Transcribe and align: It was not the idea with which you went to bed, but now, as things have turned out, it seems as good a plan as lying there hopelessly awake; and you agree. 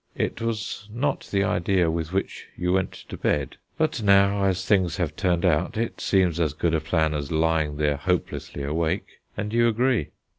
It 0.15 0.41
was 0.41 0.89
not 0.91 1.29
the 1.29 1.43
idea 1.43 1.91
with 1.91 2.11
which 2.11 2.47
you 2.57 2.73
went 2.73 2.91
to 3.09 3.17
bed, 3.17 3.57
but 3.77 4.01
now, 4.01 4.45
as 4.45 4.65
things 4.65 4.97
have 4.97 5.15
turned 5.15 5.45
out, 5.45 5.77
it 5.77 6.01
seems 6.01 6.39
as 6.39 6.53
good 6.53 6.73
a 6.73 6.81
plan 6.81 7.13
as 7.13 7.31
lying 7.31 7.77
there 7.77 7.97
hopelessly 7.97 8.63
awake; 8.63 9.19
and 9.37 9.53
you 9.53 9.67
agree. 9.67 10.09